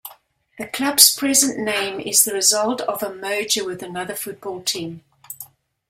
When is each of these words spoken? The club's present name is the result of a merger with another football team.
The 0.57 0.65
club's 0.65 1.15
present 1.15 1.59
name 1.59 1.99
is 1.99 2.25
the 2.25 2.33
result 2.33 2.81
of 2.81 3.03
a 3.03 3.13
merger 3.13 3.63
with 3.63 3.83
another 3.83 4.15
football 4.15 4.63
team. 4.63 5.03